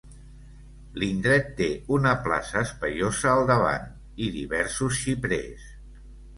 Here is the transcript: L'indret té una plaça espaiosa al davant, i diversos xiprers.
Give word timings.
L'indret 1.03 1.51
té 1.59 1.67
una 1.99 2.15
plaça 2.25 2.65
espaiosa 2.69 3.31
al 3.35 3.43
davant, 3.53 3.87
i 4.29 4.33
diversos 4.41 5.01
xiprers. 5.05 5.73